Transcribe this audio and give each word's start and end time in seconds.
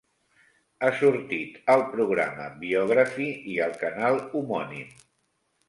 Ha 0.79 0.87
sortit 1.01 1.59
al 1.73 1.83
programa 1.91 2.49
Biography 2.63 3.29
i 3.55 3.61
al 3.69 3.79
canal 3.85 4.21
homònim. 4.41 4.93